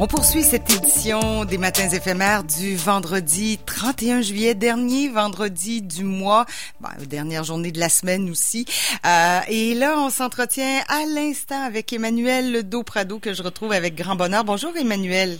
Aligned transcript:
On 0.00 0.06
poursuit 0.06 0.44
cette 0.44 0.70
édition 0.70 1.44
des 1.44 1.58
Matins 1.58 1.88
éphémères 1.88 2.44
du 2.44 2.76
vendredi 2.76 3.58
31 3.66 4.20
juillet 4.20 4.54
dernier, 4.54 5.08
vendredi 5.08 5.82
du 5.82 6.04
mois, 6.04 6.44
ben, 6.80 6.90
dernière 7.10 7.42
journée 7.42 7.72
de 7.72 7.80
la 7.80 7.88
semaine 7.88 8.30
aussi. 8.30 8.64
Euh, 9.04 9.40
et 9.48 9.74
là, 9.74 9.96
on 9.98 10.08
s'entretient 10.08 10.82
à 10.88 11.04
l'instant 11.12 11.60
avec 11.64 11.92
Emmanuel 11.92 12.62
Doprado 12.62 13.18
que 13.18 13.32
je 13.32 13.42
retrouve 13.42 13.72
avec 13.72 13.96
grand 13.96 14.14
bonheur. 14.14 14.44
Bonjour 14.44 14.70
Emmanuel. 14.76 15.38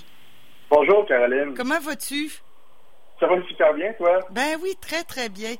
Bonjour 0.70 1.06
Caroline. 1.06 1.54
Comment 1.56 1.78
vas-tu? 1.78 2.42
Ça 3.20 3.26
va 3.26 3.34
super 3.48 3.74
bien, 3.74 3.92
toi? 3.94 4.20
Ben 4.30 4.56
oui, 4.62 4.76
très, 4.80 5.02
très 5.02 5.28
bien. 5.28 5.50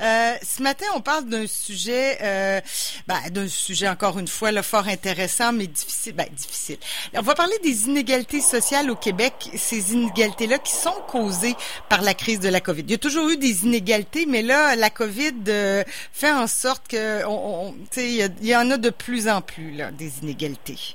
Euh, 0.00 0.34
ce 0.40 0.62
matin, 0.62 0.86
on 0.94 1.00
parle 1.00 1.24
d'un 1.24 1.48
sujet, 1.48 2.16
euh, 2.22 2.60
ben, 3.08 3.16
d'un 3.30 3.48
sujet, 3.48 3.88
encore 3.88 4.20
une 4.20 4.28
fois, 4.28 4.52
là, 4.52 4.62
fort 4.62 4.86
intéressant, 4.86 5.52
mais 5.52 5.66
difficile. 5.66 6.14
Ben, 6.14 6.28
difficile. 6.30 6.78
On 7.14 7.22
va 7.22 7.34
parler 7.34 7.58
des 7.64 7.86
inégalités 7.86 8.40
sociales 8.40 8.88
au 8.88 8.94
Québec, 8.94 9.32
ces 9.56 9.94
inégalités-là 9.94 10.58
qui 10.58 10.70
sont 10.70 10.94
causées 11.08 11.54
par 11.88 12.02
la 12.02 12.14
crise 12.14 12.38
de 12.38 12.48
la 12.48 12.60
COVID. 12.60 12.82
Il 12.82 12.90
y 12.92 12.94
a 12.94 12.98
toujours 12.98 13.28
eu 13.28 13.36
des 13.36 13.64
inégalités, 13.64 14.24
mais 14.24 14.42
là, 14.42 14.76
la 14.76 14.90
COVID 14.90 15.34
euh, 15.48 15.82
fait 16.12 16.30
en 16.30 16.46
sorte 16.46 16.86
que, 16.86 17.26
on, 17.26 17.68
on 17.68 17.74
il 17.96 18.30
y, 18.42 18.48
y, 18.48 18.56
en 18.56 18.70
a 18.70 18.76
de 18.76 18.90
plus 18.90 19.28
en 19.28 19.40
plus, 19.40 19.72
là, 19.72 19.90
des 19.90 20.20
inégalités. 20.22 20.94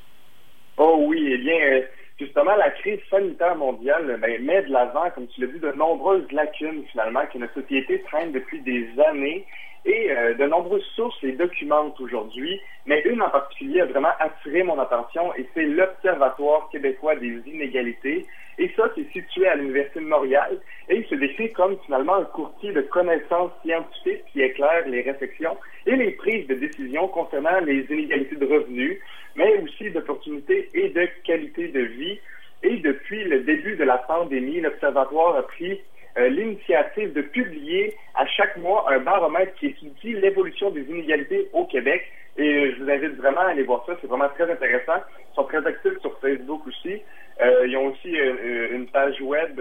Oh 0.77 1.03
oui, 1.05 1.33
eh 1.33 1.37
bien... 1.37 1.83
Justement, 2.23 2.55
la 2.55 2.69
crise 2.69 3.01
sanitaire 3.09 3.57
mondiale 3.57 4.17
ben, 4.21 4.41
met 4.45 4.61
de 4.61 4.71
l'avant, 4.71 5.09
comme 5.13 5.27
tu 5.27 5.41
l'as 5.41 5.47
dit, 5.47 5.59
de 5.59 5.73
nombreuses 5.73 6.31
lacunes, 6.31 6.85
finalement, 6.89 7.25
que 7.25 7.37
notre 7.37 7.53
société 7.53 8.01
traîne 8.03 8.31
depuis 8.31 8.61
des 8.61 8.87
années 9.09 9.45
et 9.85 10.11
euh, 10.11 10.33
de 10.35 10.45
nombreuses 10.45 10.85
sources 10.95 11.21
les 11.21 11.33
documentent 11.33 11.99
aujourd'hui, 11.99 12.59
mais 12.85 13.01
une 13.01 13.21
en 13.21 13.29
particulier 13.29 13.81
a 13.81 13.85
vraiment 13.85 14.13
attiré 14.19 14.63
mon 14.63 14.79
attention 14.79 15.33
et 15.35 15.45
c'est 15.53 15.65
l'Observatoire 15.65 16.69
québécois 16.71 17.15
des 17.15 17.41
inégalités. 17.45 18.25
Et 18.59 18.71
ça, 18.77 18.89
c'est 18.95 19.09
situé 19.11 19.47
à 19.47 19.55
l'Université 19.55 19.99
de 19.99 20.05
Montréal 20.05 20.59
et 20.87 20.97
il 20.97 21.05
se 21.07 21.15
décrit 21.15 21.51
comme 21.51 21.77
finalement 21.85 22.15
un 22.15 22.25
courtier 22.25 22.71
de 22.71 22.81
connaissances 22.81 23.51
scientifiques 23.63 24.23
qui 24.31 24.41
éclaire 24.41 24.87
les 24.87 25.01
réflexions 25.01 25.57
et 25.85 25.95
les 25.95 26.11
prises 26.11 26.47
de 26.47 26.55
décision 26.55 27.07
concernant 27.07 27.59
les 27.61 27.81
inégalités 27.89 28.35
de 28.35 28.45
revenus, 28.45 28.99
mais 29.35 29.57
aussi 29.57 29.89
d'opportunités 29.89 30.69
et 30.73 30.89
de 30.89 31.09
qualité 31.25 31.67
de 31.67 31.81
vie. 31.81 32.19
Et 32.61 32.77
depuis 32.77 33.25
le 33.25 33.41
début 33.41 33.75
de 33.75 33.83
la 33.83 33.97
pandémie, 33.97 34.61
l'Observatoire 34.61 35.35
a 35.35 35.43
pris 35.43 35.81
euh, 36.17 36.29
l'initiative 36.29 37.13
de 37.13 37.21
publier 37.21 37.95
à 38.15 38.25
chaque 38.25 38.57
mois 38.57 38.85
un 38.89 38.99
baromètre 38.99 39.53
qui 39.55 39.67
étudie 39.67 40.13
l'évolution 40.13 40.69
des 40.71 40.83
inégalités 40.83 41.49
au 41.53 41.65
Québec. 41.65 42.03
Et 42.37 42.71
je 42.71 42.83
vous 42.83 42.89
invite 42.89 43.15
vraiment 43.15 43.41
à 43.41 43.49
aller 43.49 43.63
voir 43.63 43.83
ça, 43.85 43.93
c'est 44.01 44.07
vraiment 44.07 44.29
très 44.29 44.51
intéressant. 44.51 45.01
Ils 45.31 45.35
sont 45.35 45.43
très 45.43 45.65
actifs 45.65 45.99
sur 46.01 46.19
Facebook 46.19 46.65
aussi. 46.67 47.01
Euh, 47.41 47.67
ils 47.67 47.77
ont 47.77 47.87
aussi 47.87 48.19
euh, 48.19 48.75
une 48.75 48.87
page 48.87 49.21
web 49.21 49.59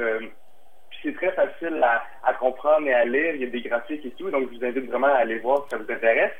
c'est 1.02 1.14
très 1.14 1.32
facile 1.32 1.82
à, 1.82 2.02
à, 2.24 2.34
comprendre 2.34 2.86
et 2.86 2.94
à 2.94 3.04
lire. 3.04 3.34
Il 3.34 3.40
y 3.40 3.44
a 3.44 3.48
des 3.48 3.60
graphiques 3.60 4.04
et 4.06 4.10
tout, 4.10 4.30
donc 4.30 4.48
je 4.52 4.58
vous 4.58 4.64
invite 4.64 4.88
vraiment 4.88 5.08
à 5.08 5.18
aller 5.18 5.38
voir 5.38 5.64
si 5.64 5.70
ça 5.70 5.76
vous 5.78 5.92
intéresse. 5.92 6.32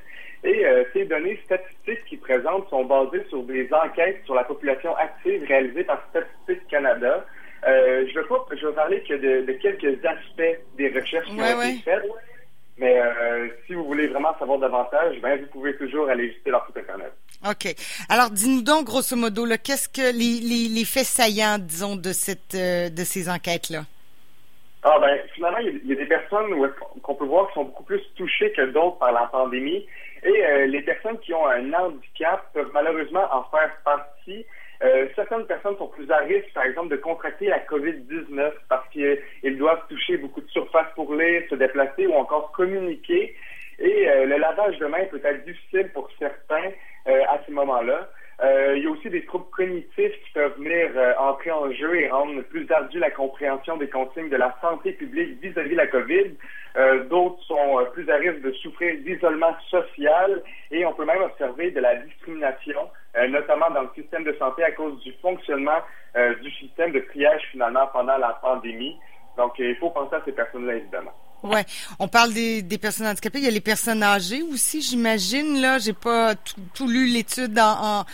Et 0.45 0.67
euh, 0.67 0.85
ces 0.93 1.05
données 1.05 1.39
statistiques 1.45 2.05
qu'ils 2.07 2.21
présentent 2.21 2.69
sont 2.69 2.85
basées 2.85 3.25
sur 3.29 3.43
des 3.45 3.69
enquêtes 3.73 4.23
sur 4.25 4.35
la 4.35 4.45
population 4.45 4.95
active 4.97 5.45
réalisées 5.47 5.85
par 5.85 6.03
Statistique 6.11 6.67
Canada. 6.69 7.25
Euh, 7.67 8.05
je 8.09 8.21
je 8.57 8.67
vais 8.67 8.73
parler 8.73 9.03
que 9.03 9.15
de, 9.15 9.47
de, 9.47 9.53
quelques 9.53 10.05
aspects 10.05 10.61
des 10.77 10.89
recherches 10.89 11.27
qui 11.27 11.41
ont 11.41 11.63
été 11.63 11.83
faites. 11.83 12.03
Mais 12.79 12.99
euh, 12.99 13.49
si 13.67 13.75
vous 13.75 13.85
voulez 13.85 14.09
vraiment 14.09 14.37
savoir 14.39 14.59
davantage, 14.59 15.21
ben, 15.21 15.41
vous 15.41 15.47
pouvez 15.47 15.77
toujours 15.77 16.09
aller 16.09 16.29
visiter 16.29 16.51
leur 16.51 16.67
site 16.67 16.79
Internet. 16.79 17.13
OK. 17.49 17.75
Alors, 18.09 18.31
dis-nous 18.31 18.63
donc, 18.63 18.87
grosso 18.87 19.15
modo, 19.15 19.47
qu'est-ce 19.63 19.89
que 19.89 20.13
les, 20.13 20.41
les, 20.41 20.69
les, 20.69 20.85
faits 20.85 21.05
saillants, 21.05 21.59
disons, 21.59 21.97
de, 21.97 22.13
cette, 22.13 22.55
euh, 22.55 22.89
de 22.89 23.05
ces 23.05 23.29
enquêtes-là? 23.29 23.83
Ah 24.85 24.99
ben, 25.01 25.17
finalement, 25.35 25.59
il 25.59 25.87
y, 25.87 25.93
a 25.93 25.97
des 25.97 26.07
personnes 26.07 26.51
qu'on 27.03 27.15
peut 27.15 27.25
voir 27.25 27.49
qui 27.49 27.55
sont 27.55 27.65
beaucoup 27.65 27.85
plus 27.85 28.03
touchées 28.17 28.51
que 28.53 28.63
d'autres 28.63 28.99
par 28.99 29.13
la 29.13 29.27
pandémie. 29.27 29.87
Et 30.25 30.45
euh, 30.45 30.67
les 30.67 30.83
personnes 30.83 31.19
qui 31.21 31.35
ont 31.35 31.47
un 31.47 31.73
handicap 31.73 32.53
peuvent 32.53 32.71
malheureusement 32.73 33.25
en 33.33 33.45
faire 33.45 33.71
partie. 33.85 34.45
Euh, 34.85 35.07
certaines 35.15 35.47
personnes 35.47 35.77
sont 35.77 35.89
plus 35.89 36.11
à 36.11 36.19
risque, 36.19 36.53
par 36.55 36.65
exemple, 36.65 36.89
de 36.89 36.97
contracter 36.97 37.47
la 37.47 37.61
COVID-19 37.61 38.53
parce 38.69 38.89
qu'ils 38.89 39.59
doivent 39.59 39.87
toucher 39.89 40.17
beaucoup 40.17 40.41
de 40.41 40.49
surface 40.49 40.89
pour 40.97 41.15
lire, 41.15 41.43
se 41.49 41.55
déplacer 41.55 42.07
ou 42.07 42.15
encore 42.15 42.51
communiquer. 42.53 43.37
Et 43.79 44.09
euh, 44.09 44.27
le 44.27 44.37
lavage 44.39 44.79
de 44.79 44.87
main 44.87 45.05
peut 45.11 45.21
être 45.25 45.45
difficile 45.45 45.89
pour 45.93 46.09
certains 46.19 46.71
euh, 47.09 47.23
à 47.29 47.41
ce 47.47 47.53
moment-là. 47.53 48.09
Euh, 48.43 48.75
il 48.77 48.85
y 48.85 48.87
a 48.87 48.91
aussi 48.91 49.09
des 49.11 49.25
troubles 49.25 49.51
cognitifs 49.51 50.13
qui 50.25 50.33
peuvent 50.35 50.57
venir 50.57 50.91
euh, 50.97 51.13
entrer 51.19 51.51
en 51.51 51.71
jeu 51.73 52.01
et 52.01 52.09
rendre 52.09 52.43
plus 52.43 52.69
ardue 52.71 52.99
la 52.99 53.11
compréhension 53.11 53.77
des 53.77 53.89
consignes 53.89 54.31
de 54.31 54.37
la 54.37 54.57
santé 54.61 54.93
publique 54.93 55.41
vis-à-vis 55.41 55.71
de 55.71 55.77
la 55.77 55.87
COVID. 55.87 56.31
D'autres 57.11 57.43
sont 57.43 57.87
plus 57.93 58.09
à 58.09 58.17
risque 58.17 58.41
de 58.41 58.51
souffrir 58.53 58.97
d'isolement 59.01 59.55
social 59.69 60.43
et 60.71 60.87
on 60.87 60.95
peut 60.95 61.05
même 61.05 61.21
observer 61.21 61.71
de 61.71 61.81
la 61.81 61.97
discrimination, 61.97 62.89
notamment 63.29 63.71
dans 63.71 63.83
le 63.83 63.91
système 63.95 64.25
de 64.25 64.35
santé 64.39 64.65
à 64.65 64.73
cause 64.73 65.01
du 65.03 65.13
fonctionnement 65.21 65.81
du 66.43 66.51
système 66.53 66.93
de 66.93 67.01
triage 67.01 67.41
finalement 67.51 67.87
pendant 67.93 68.19
la 68.19 68.39
pandémie. 68.43 68.99
Donc, 69.37 69.55
il 69.59 69.77
faut 69.77 69.91
penser 69.91 70.15
à 70.17 70.23
ces 70.25 70.33
personnes-là, 70.33 70.75
évidemment. 70.75 71.13
Ouais, 71.43 71.65
on 71.99 72.07
parle 72.07 72.33
des, 72.33 72.63
des, 72.63 72.79
personnes 72.79 73.07
handicapées. 73.07 73.39
Il 73.39 73.45
y 73.45 73.49
a 73.49 73.51
les 73.51 73.61
personnes 73.61 74.03
âgées 74.03 74.43
aussi, 74.43 74.81
j'imagine. 74.81 75.61
Là, 75.61 75.79
j'ai 75.79 75.93
pas 75.93 76.37
tout, 76.37 76.61
tout 76.73 76.89
lu 76.89 77.07
l'étude 77.07 77.59
en, 77.59 78.01
en, 78.01 78.05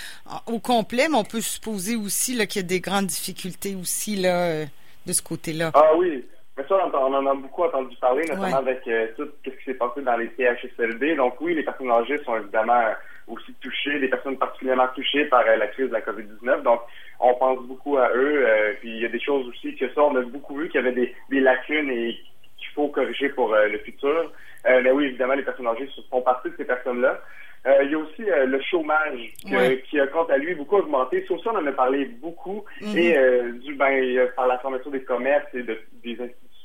au 0.46 0.58
complet, 0.60 1.08
mais 1.10 1.16
on 1.16 1.24
peut 1.24 1.42
supposer 1.42 1.94
aussi 1.96 2.34
là 2.34 2.46
qu'il 2.46 2.62
y 2.62 2.64
a 2.64 2.68
des 2.68 2.80
grandes 2.80 3.06
difficultés 3.06 3.74
aussi 3.74 4.16
là 4.16 4.64
de 4.64 5.12
ce 5.12 5.20
côté-là. 5.20 5.72
Ah 5.74 5.94
oui, 5.96 6.24
mais 6.58 6.64
ça, 6.68 6.76
on 6.92 7.14
en 7.14 7.26
a 7.26 7.34
beaucoup 7.34 7.62
entendu 7.62 7.96
parler, 7.96 8.22
notamment 8.28 8.48
ouais. 8.48 8.54
avec 8.54 8.86
euh, 8.88 9.06
tout 9.16 9.28
ce 9.44 9.50
qui 9.50 9.64
s'est 9.64 9.74
passé 9.74 10.02
dans 10.02 10.16
les 10.16 10.30
CHSLD. 10.36 11.14
Donc 11.14 11.40
oui, 11.40 11.54
les 11.54 11.62
personnes 11.62 11.90
âgées 11.90 12.18
sont 12.24 12.36
évidemment 12.36 12.82
aussi 13.28 13.52
touchées, 13.60 13.98
des 14.00 14.08
personnes 14.08 14.38
particulièrement 14.38 14.88
touchées 14.94 15.24
par 15.26 15.44
euh, 15.46 15.56
la 15.56 15.68
crise 15.68 15.88
de 15.88 15.92
la 15.92 16.00
COVID-19. 16.00 16.62
Donc 16.62 16.80
on 17.20 17.34
pense 17.34 17.60
beaucoup 17.66 17.96
à 17.96 18.10
eux. 18.14 18.44
Euh, 18.46 18.72
puis 18.80 18.90
il 18.90 19.02
y 19.02 19.04
a 19.04 19.08
des 19.08 19.20
choses 19.20 19.46
aussi 19.48 19.76
que 19.76 19.88
ça, 19.92 20.02
on 20.02 20.16
a 20.16 20.22
beaucoup 20.22 20.56
vu 20.56 20.68
qu'il 20.68 20.80
y 20.80 20.84
avait 20.84 20.94
des, 20.94 21.14
des 21.30 21.40
lacunes 21.40 21.90
et 21.90 22.18
qu'il 22.58 22.68
faut 22.74 22.88
corriger 22.88 23.28
pour 23.30 23.52
euh, 23.54 23.68
le 23.68 23.78
futur. 23.78 24.32
Euh, 24.66 24.80
mais 24.82 24.90
oui, 24.90 25.06
évidemment, 25.06 25.34
les 25.34 25.42
personnes 25.42 25.66
âgées 25.66 25.88
font 26.10 26.22
partie 26.22 26.50
de 26.50 26.54
ces 26.56 26.64
personnes-là. 26.64 27.20
Euh, 27.66 27.82
il 27.84 27.90
y 27.90 27.94
a 27.94 27.98
aussi 27.98 28.22
le 28.22 28.60
chômage 28.62 29.20
ouais. 29.50 29.82
qui 29.88 29.98
a, 29.98 30.06
quant 30.06 30.24
à 30.24 30.36
lui, 30.36 30.54
beaucoup 30.54 30.76
augmenté. 30.76 31.24
Sur 31.26 31.42
ça, 31.42 31.50
on 31.52 31.58
en 31.58 31.66
a 31.66 31.72
parlé 31.72 32.04
beaucoup. 32.04 32.64
Mm 32.80 32.86
-hmm. 32.86 32.98
Et 32.98 33.52
du 33.64 33.74
ben, 33.74 34.28
par 34.36 34.46
la 34.46 34.58
fermeture 34.58 34.92
des 34.92 35.02
commerces 35.02 35.52
et 35.54 35.62
de, 35.62 35.76
des 36.04 36.16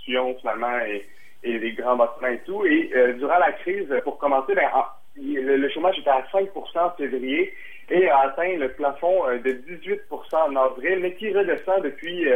finalement, 0.06 0.80
et, 0.80 1.06
des 1.44 1.74
grands 1.74 1.98
bâtiments 1.98 2.30
et 2.30 2.40
tout. 2.46 2.66
Et 2.66 2.90
durant 3.18 3.38
la 3.38 3.52
crise, 3.52 3.94
pour 4.04 4.18
commencer, 4.18 4.56
ben, 4.56 4.70
en, 4.74 4.86
le, 5.18 5.70
chômage 5.70 6.00
était 6.00 6.10
à 6.10 6.26
5% 6.34 6.48
en 6.80 6.90
février 6.92 7.54
et 7.90 8.10
a 8.10 8.20
atteint 8.20 8.56
le 8.56 8.70
plafond 8.70 9.26
de 9.28 9.52
18% 9.52 10.00
en 10.36 10.56
avril, 10.56 11.00
mais 11.02 11.14
qui 11.16 11.34
redescend 11.34 11.84
depuis 11.84 12.28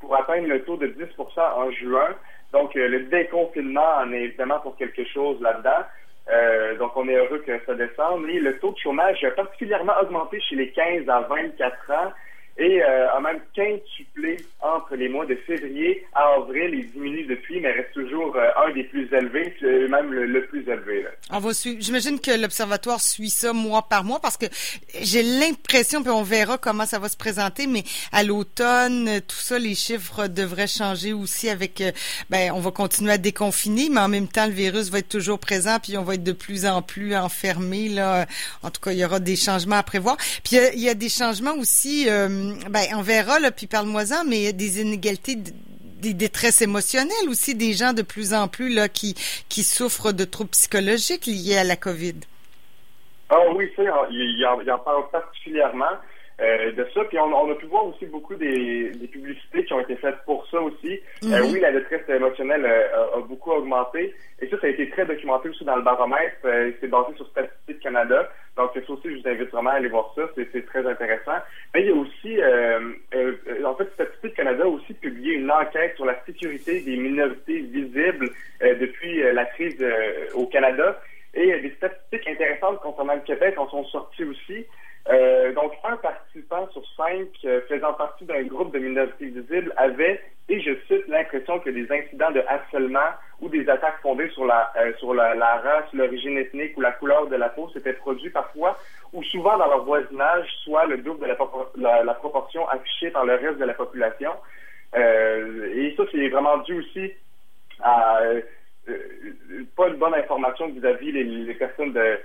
pour 0.00 0.16
atteindre 0.16 0.48
le 0.48 0.62
taux 0.64 0.76
de 0.76 0.86
10% 0.86 1.40
en 1.40 1.70
juin. 1.70 2.14
Donc, 2.52 2.74
euh, 2.76 2.88
le 2.88 3.00
déconfinement 3.04 3.98
en 3.98 4.12
est 4.12 4.22
évidemment 4.22 4.60
pour 4.60 4.76
quelque 4.76 5.04
chose 5.04 5.40
là-dedans. 5.40 5.84
Euh, 6.30 6.76
donc, 6.78 6.96
on 6.96 7.08
est 7.08 7.14
heureux 7.14 7.42
que 7.46 7.58
ça 7.66 7.74
descende. 7.74 8.28
Et 8.28 8.40
le 8.40 8.58
taux 8.58 8.72
de 8.72 8.78
chômage 8.78 9.22
a 9.24 9.30
particulièrement 9.30 9.94
augmenté 10.00 10.40
chez 10.40 10.56
les 10.56 10.70
15 10.70 11.08
à 11.08 11.20
24 11.20 11.90
ans 11.90 12.12
et 12.58 12.82
euh, 12.82 13.10
a 13.12 13.20
même 13.20 13.40
quintuplé 13.54 14.17
entre 14.60 14.96
les 14.96 15.08
mois 15.08 15.26
de 15.26 15.36
février 15.46 16.04
à 16.14 16.34
avril. 16.36 16.70
Il 16.74 16.90
diminue 16.90 17.24
depuis, 17.24 17.60
mais 17.60 17.72
reste 17.72 17.92
toujours 17.92 18.36
euh, 18.36 18.48
un 18.66 18.72
des 18.72 18.84
plus 18.84 19.08
élevés, 19.12 19.54
même 19.88 20.12
le, 20.12 20.46
plus 20.46 20.62
élevé. 20.68 21.06
On 21.30 21.38
va 21.38 21.54
suivre. 21.54 21.78
J'imagine 21.80 22.18
que 22.20 22.30
l'Observatoire 22.30 23.00
suit 23.00 23.30
ça 23.30 23.52
mois 23.52 23.82
par 23.88 24.04
mois 24.04 24.20
parce 24.20 24.36
que 24.36 24.46
j'ai 25.00 25.22
l'impression, 25.22 26.02
puis 26.02 26.10
on 26.10 26.22
verra 26.22 26.58
comment 26.58 26.86
ça 26.86 26.98
va 26.98 27.08
se 27.08 27.16
présenter, 27.16 27.66
mais 27.66 27.84
à 28.12 28.22
l'automne, 28.22 29.20
tout 29.26 29.36
ça, 29.36 29.58
les 29.58 29.74
chiffres 29.74 30.26
devraient 30.26 30.66
changer 30.66 31.12
aussi 31.12 31.48
avec, 31.48 31.80
euh, 31.80 31.92
ben, 32.30 32.52
on 32.52 32.60
va 32.60 32.70
continuer 32.70 33.12
à 33.12 33.18
déconfiner, 33.18 33.88
mais 33.90 34.00
en 34.00 34.08
même 34.08 34.28
temps, 34.28 34.46
le 34.46 34.52
virus 34.52 34.90
va 34.90 34.98
être 34.98 35.08
toujours 35.08 35.38
présent, 35.38 35.78
puis 35.82 35.96
on 35.96 36.02
va 36.02 36.14
être 36.14 36.24
de 36.24 36.32
plus 36.32 36.66
en 36.66 36.82
plus 36.82 37.14
enfermé, 37.16 37.88
là. 37.88 38.26
En 38.62 38.70
tout 38.70 38.80
cas, 38.80 38.92
il 38.92 38.98
y 38.98 39.04
aura 39.04 39.20
des 39.20 39.36
changements 39.36 39.76
à 39.76 39.82
prévoir. 39.82 40.16
Puis 40.44 40.56
il 40.74 40.80
y 40.80 40.88
a, 40.88 40.94
des 40.94 41.08
changements 41.08 41.54
aussi, 41.54 42.08
euh, 42.08 42.54
ben, 42.70 42.84
on 42.94 43.02
verra, 43.02 43.38
là, 43.38 43.50
puis 43.50 43.66
mais 44.26 44.38
il 44.38 44.42
y 44.44 44.48
a 44.48 44.52
des 44.52 44.80
inégalités, 44.80 45.36
des 45.36 46.14
détresses 46.14 46.62
émotionnelles 46.62 47.28
aussi, 47.28 47.54
des 47.54 47.72
gens 47.72 47.92
de 47.92 48.02
plus 48.02 48.34
en 48.34 48.48
plus 48.48 48.72
là 48.72 48.88
qui, 48.88 49.14
qui 49.48 49.62
souffrent 49.62 50.12
de 50.12 50.24
troubles 50.24 50.50
psychologiques 50.50 51.26
liés 51.26 51.58
à 51.58 51.64
la 51.64 51.76
COVID. 51.76 52.14
Ah 53.30 53.36
oui, 53.54 53.70
ça, 53.76 53.82
il, 54.10 54.46
en, 54.46 54.60
il 54.60 54.70
en 54.70 54.78
parle 54.78 55.10
particulièrement 55.10 55.96
euh, 56.40 56.72
de 56.72 56.86
ça. 56.94 57.04
Puis 57.04 57.18
on, 57.18 57.32
on, 57.34 57.50
a 57.50 57.54
pu 57.54 57.66
voir 57.66 57.86
aussi 57.86 58.06
beaucoup 58.06 58.34
des, 58.36 58.90
des, 58.90 59.08
publicités 59.08 59.64
qui 59.64 59.72
ont 59.72 59.80
été 59.80 59.96
faites 59.96 60.18
pour 60.24 60.46
ça 60.48 60.60
aussi. 60.60 61.00
Euh, 61.24 61.42
oui, 61.52 61.60
la 61.60 61.72
détresse 61.72 62.08
émotionnelle 62.08 62.64
euh, 62.64 63.14
a, 63.14 63.18
a, 63.18 63.20
beaucoup 63.22 63.50
augmenté. 63.50 64.14
Et 64.40 64.48
ça, 64.48 64.58
ça 64.60 64.68
a 64.68 64.70
été 64.70 64.88
très 64.90 65.04
documenté 65.04 65.48
aussi 65.48 65.64
dans 65.64 65.76
le 65.76 65.82
baromètre. 65.82 66.36
Euh, 66.44 66.70
c'est 66.80 66.88
basé 66.88 67.14
sur 67.16 67.26
Statistique 67.28 67.80
Canada. 67.80 68.30
Donc 68.56 68.70
ça 68.74 68.80
aussi, 68.92 69.10
je 69.10 69.20
vous 69.20 69.28
invite 69.28 69.50
vraiment 69.50 69.70
à 69.70 69.74
aller 69.74 69.88
voir 69.88 70.12
ça. 70.14 70.22
C'est 70.36 70.66
très 70.66 70.86
intéressant. 70.86 71.38
Mais 71.74 71.82
il 71.82 71.88
y 71.88 71.90
a 71.90 71.94
aussi, 71.94 72.40
euh, 72.40 72.92
en 73.64 73.74
fait, 73.74 73.88
publié 75.00 75.34
une 75.34 75.50
enquête 75.50 75.94
sur 75.96 76.04
la 76.04 76.22
sécurité 76.24 76.80
des 76.80 76.96
minorités 76.96 77.60
visibles 77.60 78.30
depuis 78.60 79.22
la 79.32 79.44
crise 79.44 79.84
au 80.34 80.46
Canada. 80.46 81.00
Et 81.34 81.60
des 81.60 81.70
statistiques 81.76 82.26
intéressantes 82.26 82.80
concernant 82.80 83.14
le 83.14 83.20
Québec 83.20 83.54
en 83.58 83.68
sont 83.68 83.84
sorties 83.84 84.24
aussi. 84.24 84.66
Euh, 85.10 85.52
donc, 85.54 85.72
un 85.84 85.96
participant 85.96 86.68
sur 86.72 86.82
cinq 86.96 87.28
euh, 87.44 87.62
faisant 87.66 87.94
partie 87.94 88.26
d'un 88.26 88.42
groupe 88.42 88.74
de 88.74 88.78
minorités 88.78 89.28
visibles 89.28 89.72
avait, 89.78 90.20
et 90.50 90.60
je 90.60 90.72
cite, 90.86 91.08
l'impression 91.08 91.58
que 91.60 91.70
des 91.70 91.90
incidents 91.90 92.30
de 92.30 92.42
harcèlement 92.46 93.10
ou 93.40 93.48
des 93.48 93.66
attaques 93.70 94.00
fondées 94.02 94.28
sur 94.30 94.44
la, 94.44 94.70
euh, 94.76 94.92
sur 94.98 95.14
la, 95.14 95.32
race, 95.56 95.86
l'origine 95.94 96.36
ethnique 96.36 96.76
ou 96.76 96.82
la 96.82 96.92
couleur 96.92 97.26
de 97.28 97.36
la 97.36 97.48
peau 97.48 97.70
s'étaient 97.70 97.94
produits 97.94 98.30
parfois 98.30 98.78
ou 99.14 99.22
souvent 99.22 99.56
dans 99.56 99.68
leur 99.68 99.84
voisinage, 99.84 100.46
soit 100.64 100.84
le 100.84 100.98
double 100.98 101.20
de 101.26 101.80
la, 101.80 102.02
la, 102.02 102.14
proportion 102.14 102.68
affichée 102.68 103.10
par 103.10 103.24
le 103.24 103.36
reste 103.36 103.58
de 103.58 103.64
la 103.64 103.72
population. 103.74 104.32
et 104.94 105.94
ça, 105.96 106.02
c'est 106.12 106.28
vraiment 106.28 106.58
dû 106.58 106.80
aussi 106.80 107.12
à 107.80 108.20
pas 109.76 109.88
une 109.88 109.96
bonne 109.96 110.14
information 110.14 110.68
vis-à-vis 110.68 111.12
les, 111.12 111.24
les 111.24 111.54
personnes 111.54 111.92
de 111.92 112.18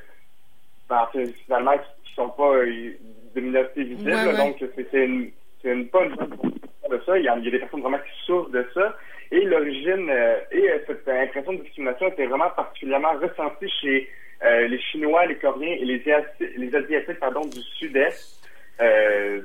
ben, 0.89 1.07
finalement 1.45 1.77
qui 1.77 2.13
sont 2.15 2.29
pas 2.29 2.55
euh, 2.55 2.91
de 3.35 3.41
minorité 3.41 3.83
visible. 3.83 4.37
Donc, 4.37 4.63
c'est 4.75 5.05
une, 5.05 5.31
une 5.63 5.87
pas 5.87 6.03
une 6.03 6.15
de 6.15 7.01
ça. 7.05 7.17
Il 7.17 7.25
y, 7.25 7.27
a, 7.27 7.37
il 7.37 7.45
y, 7.45 7.47
a, 7.47 7.51
des 7.51 7.59
personnes 7.59 7.81
vraiment 7.81 7.97
qui 7.97 8.25
souffrent 8.25 8.51
de 8.51 8.65
ça. 8.73 8.95
Et 9.31 9.41
l'origine 9.45 10.09
euh, 10.09 10.37
et 10.51 10.69
euh, 10.69 10.77
cette 10.85 11.07
impression 11.07 11.53
de 11.53 11.61
discrimination 11.61 12.07
était 12.09 12.27
vraiment 12.27 12.49
particulièrement 12.55 13.13
ressentie 13.13 13.69
chez 13.81 14.09
les 14.45 14.79
Chinois, 14.91 15.25
les 15.25 15.37
Coréens 15.37 15.77
et 15.79 15.85
les, 15.85 16.03
les 16.57 16.75
Asiatiques 16.75 17.17
pardon, 17.21 17.45
du 17.45 17.61
Sud-Est. 17.77 18.41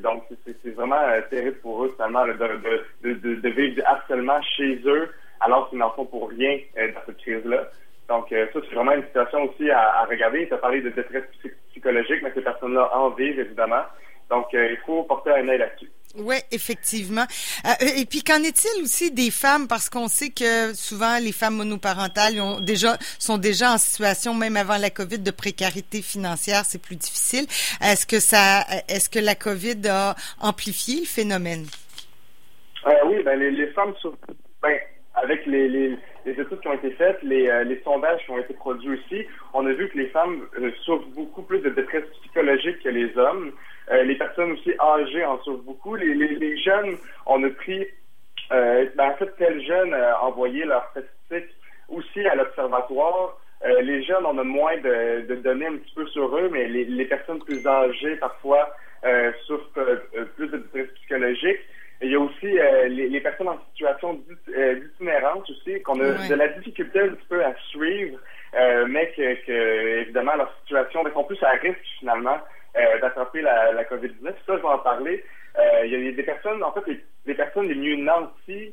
donc, 0.03 0.25
c'est 0.45 0.75
vraiment 0.75 1.01
terrible 1.31 1.59
pour 1.59 1.85
eux, 1.85 1.93
finalement, 1.95 2.27
de, 2.27 2.33
de, 2.33 3.13
de, 3.13 3.35
de, 3.37 3.49
vivre 3.49 3.77
du 3.77 3.83
harcèlement 3.83 4.43
chez 4.57 4.81
eux, 4.87 5.09
alors 5.39 5.71
qu'ils 5.71 5.79
n'en 5.79 5.91
font 5.91 6.05
pour 6.05 6.31
rien 6.31 6.59
dans 6.75 7.01
cette 7.07 7.19
crise-là. 7.19 7.71
Donc, 8.09 8.33
euh, 8.33 8.47
ça, 8.53 8.61
c'est 8.67 8.75
vraiment 8.75 8.93
une 8.93 9.05
situation 9.05 9.45
aussi 9.45 9.71
à, 9.71 10.05
regarder. 10.09 10.49
Tu 10.49 10.55
as 10.55 10.59
parlé 10.59 10.81
de 10.81 10.89
détresse 10.89 11.25
psychologique, 11.71 12.23
mais 12.23 12.33
ces 12.35 12.41
personnes-là 12.41 12.91
en 12.95 13.11
vivent, 13.11 13.39
évidemment. 13.39 13.83
Donc, 14.31 14.47
euh, 14.55 14.69
il 14.71 14.79
faut 14.87 15.03
porter 15.03 15.31
un 15.31 15.49
œil 15.49 15.59
là-dessus. 15.59 15.91
Oui, 16.17 16.37
effectivement. 16.51 17.27
Euh, 17.67 18.01
et 18.01 18.07
puis, 18.07 18.23
qu'en 18.23 18.43
est-il 18.43 18.83
aussi 18.83 19.11
des 19.11 19.31
femmes? 19.31 19.69
Parce 19.69 19.91
qu'on 19.91 20.09
sait 20.09 20.31
que 20.31 20.75
souvent, 20.75 21.19
les 21.23 21.33
femmes 21.33 21.57
monoparentales 21.57 22.41
ont 22.41 22.61
déjà, 22.61 22.97
sont 23.19 23.37
déjà 23.37 23.73
en 23.73 23.79
situation, 23.79 24.33
même 24.33 24.57
avant 24.57 24.79
la 24.79 24.89
COVID, 24.89 25.19
de 25.19 25.31
précarité 25.31 26.01
financière. 26.01 26.65
C'est 26.65 26.81
plus 26.81 26.97
difficile. 26.97 27.47
Est-ce 27.83 28.07
que 28.07 28.21
ça, 28.21 28.65
est-ce 28.89 29.11
que 29.11 29.19
la 29.19 29.35
COVID 29.35 29.87
a 29.89 30.15
amplifié 30.41 31.01
le 31.01 31.07
phénomène? 31.07 31.67
oui, 33.05 33.23
ben, 33.23 33.39
les, 33.39 33.51
les 33.51 33.67
femmes, 33.69 33.93
ben, 34.63 34.79
avec 35.15 35.45
les, 35.47 35.69
les, 35.69 35.99
qui 36.61 36.69
ont 36.69 36.75
été 36.75 36.91
faites, 36.93 37.23
les, 37.23 37.49
euh, 37.49 37.65
les, 37.65 37.81
sondages 37.83 38.21
qui 38.25 38.31
ont 38.31 38.39
été 38.39 38.55
produits 38.55 38.99
aussi, 38.99 39.27
on 39.55 39.67
a 39.67 39.73
vu 39.73 39.89
que 39.89 39.99
les 39.99 40.09
femmes 40.09 40.43
euh, 40.59 40.71
souffrent 40.85 41.09
beaucoup 41.09 41.43
plus 41.43 41.61
de 41.61 41.71
détresse 41.71 42.05
psychologique 42.21 42.81
que 42.83 42.89
les 42.89 43.17
hommes. 43.17 43.53
Euh, 43.91 44.03
les 44.05 44.17
personnes 44.17 44.53
aussi 44.53 44.73
âgées 44.79 45.25
en 45.25 45.39
souffrent 45.43 45.65
beaucoup. 45.65 45.95
Les, 45.95 46.57
jeunes, 46.59 46.97
on 47.27 47.43
a 47.43 47.51
pris, 47.51 47.87
ben, 48.51 48.91
en 48.99 49.15
fait, 49.15 49.35
tels 49.39 49.65
jeunes 49.65 49.95
envoyé 50.23 50.65
leurs 50.65 50.89
statistiques 50.91 51.55
aussi 51.89 52.21
à 52.27 52.35
l'observatoire. 52.35 53.39
les 53.83 54.03
jeunes, 54.03 54.27
on 54.27 54.37
a 54.37 54.45
moins 54.45 54.77
de, 54.77 55.35
données 55.37 55.67
un 55.67 55.77
petit 55.77 55.95
peu 55.95 56.07
sur 56.09 56.37
eux, 56.37 56.51
mais 56.53 56.69
les 56.69 57.05
personnes 57.07 57.39
plus 57.41 57.67
âgées, 57.67 58.17
parfois, 58.17 58.69
souffrent 59.47 59.81
plus 60.37 60.49
de 60.49 60.59
détresse 60.59 60.91
psychologique. 60.97 61.61
Il 62.01 62.11
y 62.11 62.15
a 62.15 62.21
aussi 62.21 62.59
euh, 62.59 62.89
les, 62.89 63.09
les, 63.09 63.21
personnes 63.21 63.49
en 63.49 63.59
situation 63.73 64.21
euh, 64.57 64.75
d'itinérance 64.77 65.51
aussi, 65.51 65.83
qu'on 65.83 65.99
a 65.99 66.29
de 66.29 66.35
la 66.35 66.49
difficulté 66.49 67.01
un 67.01 67.09
petit 67.09 67.27
peu 67.29 67.45
à 67.45 67.53
suivre, 67.71 68.19
euh, 68.55 68.87
mais 68.89 69.11
que, 69.17 69.35
que, 69.45 70.01
évidemment 70.03 70.37
leur 70.37 70.53
situation 70.61 71.03
sont 71.13 71.25
plus 71.25 71.43
à 71.43 71.51
risque 71.53 71.81
finalement 71.99 72.39
d'attraper 73.01 73.41
la, 73.41 73.73
la 73.73 73.83
COVID-19. 73.83 74.27
Ça, 74.47 74.57
je 74.57 74.63
vais 74.63 74.69
en 74.69 74.79
parler. 74.79 75.25
il 75.85 75.91
y 75.91 76.09
a 76.09 76.13
des 76.13 76.23
personnes, 76.23 76.63
en 76.63 76.71
fait, 76.71 76.87
les, 76.87 77.01
les 77.27 77.35
personnes 77.35 77.67
les 77.67 77.75
mieux 77.75 77.97
nanties 77.97 78.73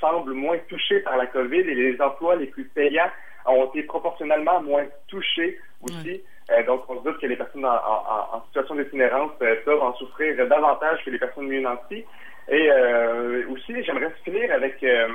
semblent 0.00 0.34
moins 0.34 0.58
touchées 0.68 1.00
par 1.00 1.16
la 1.16 1.26
COVID 1.26 1.60
et 1.60 1.74
les 1.74 1.98
emplois 2.02 2.36
les 2.36 2.48
plus 2.48 2.64
payants 2.64 3.10
ont 3.46 3.64
été 3.68 3.84
proportionnellement 3.84 4.60
moins 4.62 4.84
touchés 5.08 5.58
aussi. 5.80 6.22
donc, 6.66 6.82
on 6.90 6.98
se 6.98 7.04
doute 7.04 7.20
que 7.20 7.26
les 7.26 7.36
personnes 7.36 7.64
en, 7.64 7.70
en, 7.70 8.36
en 8.36 8.44
situation 8.48 8.74
d'itinérance 8.74 9.30
peuvent 9.38 9.82
en 9.82 9.94
souffrir 9.94 10.36
davantage 10.46 11.02
que 11.02 11.10
les 11.10 11.18
personnes 11.18 11.48
mieux 11.48 11.62
nanties. 11.62 12.04
Et 12.48 12.70
euh, 12.70 13.44
aussi, 13.50 13.82
j'aimerais 13.84 14.10
finir 14.24 14.52
avec, 14.52 14.82
euh, 14.82 15.08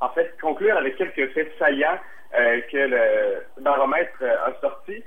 en 0.00 0.10
fait, 0.10 0.34
conclure 0.40 0.76
avec 0.76 0.96
quelques 0.96 1.32
faits 1.32 1.52
saillants 1.58 1.98
euh, 2.38 2.60
que 2.70 2.76
le 2.76 3.62
baromètre 3.62 4.22
a 4.22 4.52
sortis. 4.60 5.02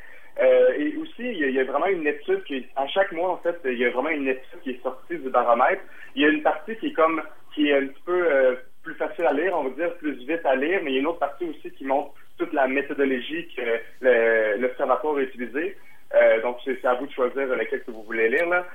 et 0.77 0.97
aussi, 0.97 1.19
il 1.19 1.51
y, 1.51 1.59
a, 1.59 1.63
vraiment 1.63 1.85
une 1.85 2.07
étude 2.07 2.43
qui, 2.45 2.65
à 2.75 2.87
chaque 2.87 3.11
mois, 3.11 3.31
en 3.31 3.37
fait, 3.37 3.59
il 3.65 3.77
y 3.77 3.85
a 3.85 3.91
vraiment 3.91 4.09
une 4.09 4.27
étude 4.27 4.61
qui 4.63 4.71
est 4.71 4.83
sortie 4.83 5.17
du 5.17 5.29
baromètre. 5.29 5.83
Il 6.15 6.23
y 6.23 6.25
a 6.25 6.29
une 6.29 6.41
partie 6.41 6.75
qui 6.77 6.87
est 6.87 6.93
comme, 6.93 7.21
qui 7.53 7.69
est 7.69 7.77
un 7.77 7.87
petit 7.87 8.01
peu 8.05 8.57
plus 8.83 8.95
facile 8.95 9.25
à 9.25 9.33
lire, 9.33 9.53
on 9.55 9.63
va 9.63 9.69
dire, 9.69 9.93
plus 9.95 10.13
vite 10.25 10.45
à 10.45 10.55
lire, 10.55 10.81
mais 10.83 10.91
il 10.91 10.93
y 10.95 10.97
a 10.97 10.99
une 11.01 11.07
autre 11.07 11.19
partie 11.19 11.45
aussi 11.45 11.71
qui 11.71 11.85
montre 11.85 12.13
toute 12.37 12.51
la 12.51 12.67
méthodologie 12.67 13.47
que 13.55 14.59
l'observatoire 14.59 15.17
a 15.17 15.21
utilisée. 15.21 15.77
Euh, 16.15 16.41
donc, 16.41 16.57
c'est 16.63 16.85
à 16.85 16.93
vous 16.95 17.07
de 17.07 17.11
choisir 17.11 17.47
lequel 17.47 17.83
que 17.83 17.91
vous 17.91 18.03
voulez 18.03 18.29
lire. 18.29 18.47
Là. 18.47 18.65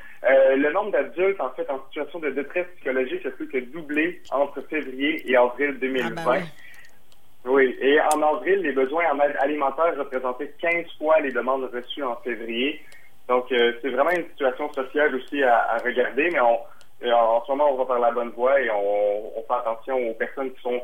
Euh, 1.08 1.22
d'adultes, 1.22 1.40
en 1.40 1.50
fait, 1.50 1.68
en 1.70 1.84
situation 1.86 2.18
de 2.18 2.30
détresse 2.30 2.66
psychologique 2.76 3.24
a 3.26 3.30
plus 3.30 3.48
que 3.48 3.58
doublé 3.58 4.20
entre 4.30 4.60
février 4.62 5.30
et 5.30 5.36
avril 5.36 5.78
2020. 5.78 6.14
Ah 6.16 6.24
ben 6.24 6.42
oui. 7.44 7.76
et 7.80 8.00
en 8.00 8.22
avril, 8.22 8.60
les 8.60 8.72
besoins 8.72 9.04
en 9.12 9.20
aide 9.20 9.36
alimentaire 9.40 9.96
représentaient 9.96 10.52
15 10.60 10.84
fois 10.98 11.20
les 11.20 11.32
demandes 11.32 11.70
reçues 11.72 12.02
en 12.02 12.16
février. 12.16 12.80
Donc, 13.28 13.50
euh, 13.52 13.72
c'est 13.80 13.90
vraiment 13.90 14.10
une 14.10 14.26
situation 14.30 14.72
sociale 14.72 15.14
aussi 15.14 15.42
à, 15.42 15.76
regarder, 15.84 16.30
mais 16.30 16.40
on, 16.40 16.58
en 17.12 17.44
ce 17.44 17.52
moment, 17.52 17.72
on 17.72 17.76
va 17.76 17.86
par 17.86 17.98
la 18.00 18.10
bonne 18.10 18.30
voie 18.30 18.60
et 18.60 18.70
on, 18.70 19.38
on 19.38 19.42
fait 19.42 19.60
attention 19.60 19.96
aux 20.10 20.14
personnes 20.14 20.52
qui 20.52 20.60
sont 20.62 20.80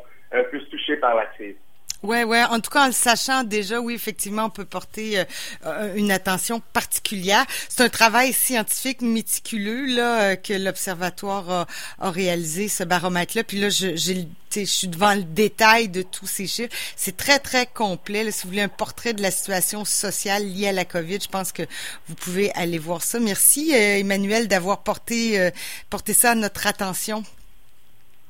plus 0.51 0.69
touchées 0.69 0.97
par 0.97 1.15
la 1.15 1.27
crise. 1.27 1.57
Ouais, 2.05 2.23
ouais. 2.23 2.45
En 2.45 2.61
tout 2.61 2.71
cas, 2.71 2.83
en 2.85 2.89
le 2.89 2.93
sachant 2.93 3.45
déjà, 3.45 3.81
oui, 3.81 3.95
effectivement, 3.95 4.45
on 4.45 4.51
peut 4.51 4.67
porter 4.67 5.21
euh, 5.21 5.25
euh, 5.65 5.95
une 5.95 6.13
attention 6.13 6.61
particulière. 6.75 7.47
C'est 7.71 7.83
un 7.83 7.89
travail 7.89 8.35
scientifique 8.35 9.01
méticuleux 9.01 9.87
là 9.87 10.21
euh, 10.21 10.37
que 10.37 10.53
l'observatoire 10.53 11.67
a, 11.99 12.11
réalisé 12.11 12.69
ce 12.69 12.85
baromètre-là. 12.85 13.43
Puis 13.43 13.59
là, 13.59 13.71
je, 13.71 13.97
je 13.97 14.65
suis 14.67 14.89
devant 14.89 15.15
le 15.15 15.23
détail 15.23 15.89
de 15.89 16.03
tous 16.03 16.27
ces 16.27 16.47
chiffres. 16.47 16.77
C'est 16.95 17.17
très 17.17 17.39
très 17.39 17.65
complet. 17.65 18.31
si 18.31 18.43
vous 18.43 18.51
voulez 18.51 18.61
un 18.61 18.69
portrait 18.69 19.15
de 19.15 19.23
la 19.23 19.31
situation 19.31 19.87
sociale 19.87 20.47
liée 20.47 20.69
à 20.69 20.73
la 20.73 20.85
COVID, 20.85 21.21
je 21.23 21.29
pense 21.29 21.53
que 21.53 21.63
vous 22.09 22.15
pouvez 22.17 22.53
aller 22.53 22.79
voir 22.79 23.03
ça. 23.03 23.19
Merci, 23.19 23.73
Emmanuel, 23.73 24.47
d'avoir 24.47 24.83
porté 24.83 25.51
porté 25.89 26.13
ça 26.13 26.33
à 26.33 26.35
notre 26.35 26.67
attention. 26.67 27.25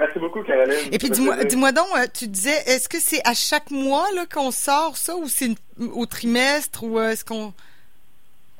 Merci 0.00 0.18
beaucoup, 0.18 0.42
Caroline. 0.42 0.76
Et 0.92 0.98
puis, 0.98 1.10
dis-moi 1.10 1.36
dis 1.44 1.56
donc, 1.56 1.86
euh, 1.96 2.06
tu 2.12 2.26
disais, 2.26 2.56
est-ce 2.66 2.88
que 2.88 2.98
c'est 2.98 3.20
à 3.26 3.34
chaque 3.34 3.70
mois 3.70 4.06
là, 4.14 4.24
qu'on 4.32 4.50
sort 4.50 4.96
ça 4.96 5.14
ou 5.16 5.28
c'est 5.28 5.50
au 5.78 6.06
trimestre 6.06 6.82
ou 6.82 6.98
euh, 6.98 7.10
est-ce 7.10 7.24
qu'on. 7.24 7.52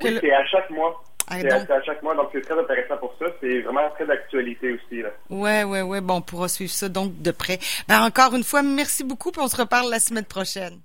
Oui, 0.03 0.17
c'est 0.21 0.31
à 0.31 0.45
chaque 0.45 0.69
mois. 0.69 1.01
Ah, 1.27 1.37
c'est 1.39 1.71
à, 1.71 1.81
chaque 1.83 2.03
mois, 2.03 2.13
donc 2.15 2.29
c'est 2.31 2.41
très 2.41 2.57
intéressant 2.57 2.97
pour 2.97 3.15
ça. 3.17 3.25
C'est 3.41 3.61
vraiment 3.61 3.89
très 3.95 4.05
d'actualité 4.05 4.73
aussi. 4.73 5.01
Là. 5.01 5.09
Ouais, 5.29 5.63
ouais, 5.63 5.81
ouais. 5.81 5.99
Bon, 5.99 6.15
on 6.17 6.21
pourra 6.21 6.47
suivre 6.47 6.71
ça 6.71 6.87
donc 6.87 7.19
de 7.21 7.31
près. 7.31 7.57
Ben, 7.87 8.03
encore 8.03 8.35
une 8.35 8.43
fois, 8.43 8.61
merci 8.61 9.03
beaucoup, 9.03 9.31
puis 9.31 9.41
on 9.41 9.47
se 9.47 9.57
reparle 9.57 9.89
la 9.89 9.99
semaine 9.99 10.25
prochaine. 10.25 10.79